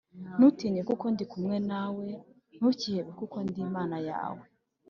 [0.37, 2.07] ”“ntutinye kuko ndi kumwe na we,
[2.57, 4.43] ntukihebe kuko ndi imana yawe